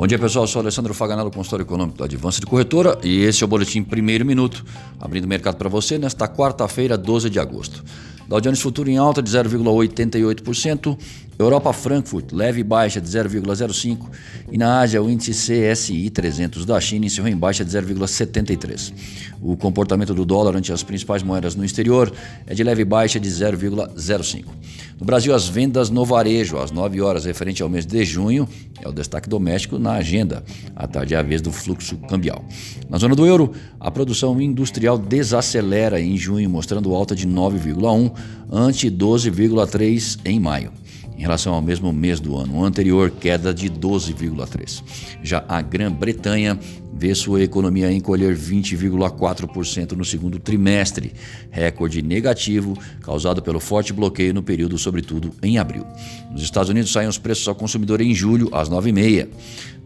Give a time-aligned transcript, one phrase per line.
[0.00, 0.44] Bom dia, pessoal.
[0.44, 3.82] Eu sou Alessandro Faganello, consultor econômico da Advança de Corretora, e esse é o boletim
[3.82, 4.64] primeiro minuto,
[4.98, 7.84] abrindo o mercado para você nesta quarta-feira, 12 de agosto.
[8.26, 10.96] Dow Jones Futuro em alta de 0,88%,
[11.42, 13.98] Europa Frankfurt leve baixa de 0,05%
[14.52, 18.92] e na Ásia o índice CSI 300 da China encerrou em baixa de 0,73%.
[19.40, 22.12] O comportamento do dólar ante as principais moedas no exterior
[22.46, 24.44] é de leve baixa de 0,05%.
[25.00, 28.46] No Brasil, as vendas no varejo às 9 horas referente ao mês de junho
[28.82, 30.44] é o destaque doméstico na agenda.
[30.76, 32.44] À tarde é a vez do fluxo cambial.
[32.86, 38.12] Na zona do euro, a produção industrial desacelera em junho, mostrando alta de 9,1
[38.52, 40.70] ante 12,3 em maio
[41.20, 44.82] em relação ao mesmo mês do ano anterior, queda de 12,3%.
[45.22, 46.58] Já a Grã-Bretanha
[46.94, 51.12] vê sua economia encolher 20,4% no segundo trimestre,
[51.50, 55.86] recorde negativo causado pelo forte bloqueio no período, sobretudo em abril.
[56.30, 59.28] Nos Estados Unidos saem os preços ao consumidor em julho, às 9h30.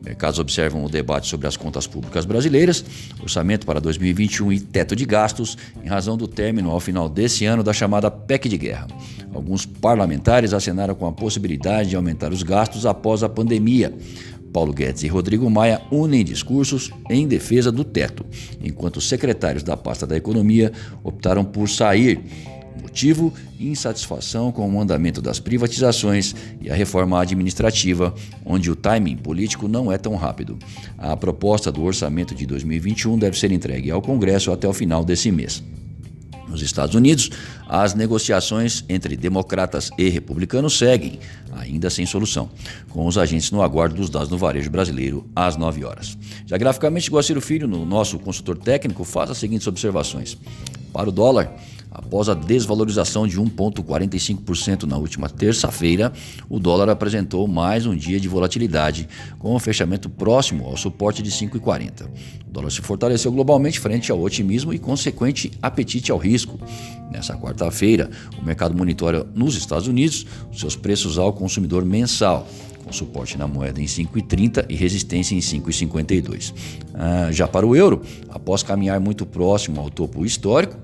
[0.05, 2.84] Mercados observam o debate sobre as contas públicas brasileiras,
[3.22, 7.62] orçamento para 2021 e teto de gastos, em razão do término ao final desse ano
[7.62, 8.86] da chamada PEC de guerra.
[9.32, 13.92] Alguns parlamentares acenaram com a possibilidade de aumentar os gastos após a pandemia.
[14.52, 18.25] Paulo Guedes e Rodrigo Maia unem discursos em defesa do teto,
[18.62, 20.70] enquanto os secretários da pasta da Economia
[21.02, 22.20] optaram por sair.
[22.84, 29.66] Motivo: insatisfação com o andamento das privatizações e a reforma administrativa, onde o timing político
[29.66, 30.58] não é tão rápido.
[30.98, 35.32] A proposta do orçamento de 2021 deve ser entregue ao Congresso até o final desse
[35.32, 35.62] mês.
[36.46, 37.30] Nos Estados Unidos,
[37.66, 41.19] as negociações entre democratas e republicanos seguem,
[41.52, 42.50] ainda sem solução,
[42.91, 46.19] com os agentes no aguardo dos dados no varejo brasileiro às 9 horas.
[46.44, 50.36] Já graficamente, Guaciro Filho, no nosso consultor técnico, faz as seguintes observações.
[50.92, 51.50] Para o dólar,
[51.95, 56.12] Após a desvalorização de 1,45% na última terça-feira,
[56.50, 61.22] o dólar apresentou mais um dia de volatilidade, com o um fechamento próximo ao suporte
[61.22, 62.09] de 5,40.
[62.49, 66.59] O dólar se fortaleceu globalmente frente ao otimismo e consequente apetite ao risco.
[67.12, 72.44] Nessa quarta-feira, o mercado monitora nos Estados Unidos os seus preços ao consumidor mensal
[72.84, 76.53] com suporte na moeda em 5,30 e resistência em 5,52.
[76.93, 80.77] Ah, já para o euro, após caminhar muito próximo ao topo histórico,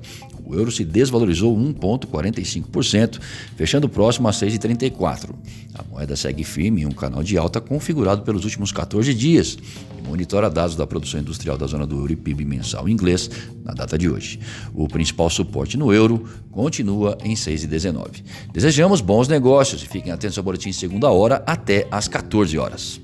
[0.50, 3.21] o euro se desvalorizou 1,45%,
[3.56, 5.31] fechando próximo a 6,34.
[5.75, 9.56] A moeda segue firme em um canal de alta configurado pelos últimos 14 dias
[9.97, 13.31] e monitora dados da produção industrial da zona do euro e PIB mensal inglês
[13.65, 14.41] na data de hoje.
[14.75, 18.25] O principal suporte no euro continua em 6,19.
[18.53, 23.00] Desejamos bons negócios e fiquem atentos ao boletim segunda hora até às 14 horas.